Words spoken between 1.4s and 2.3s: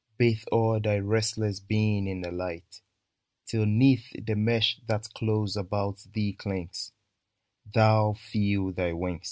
being in